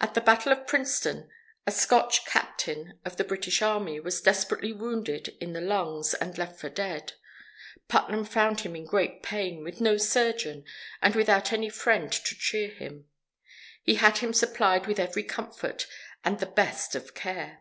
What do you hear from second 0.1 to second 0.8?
the Battle of